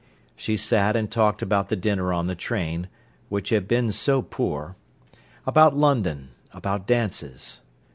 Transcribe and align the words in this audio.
She 0.35 0.57
sat 0.57 0.95
and 0.95 1.11
talked 1.11 1.43
about 1.43 1.69
the 1.69 1.75
dinner 1.75 2.11
on 2.11 2.25
the 2.25 2.33
train, 2.33 2.87
which 3.29 3.49
had 3.49 3.67
been 3.67 3.91
so 3.91 4.23
poor; 4.23 4.75
about 5.45 5.77
London, 5.77 6.29
about 6.51 6.87
dances. 6.87 7.59